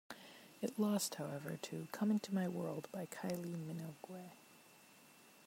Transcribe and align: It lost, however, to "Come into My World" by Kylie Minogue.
It 0.63 0.79
lost, 0.79 1.13
however, 1.13 1.59
to 1.61 1.87
"Come 1.91 2.09
into 2.09 2.33
My 2.33 2.47
World" 2.47 2.87
by 2.91 3.05
Kylie 3.05 3.53
Minogue. 3.53 4.31